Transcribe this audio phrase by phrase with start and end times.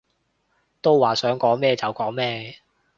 [0.81, 2.55] 都話想講咩就講咩